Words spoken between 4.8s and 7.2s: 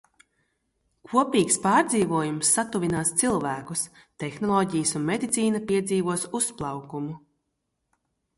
un medicīna piedzīvos uzplaukumu.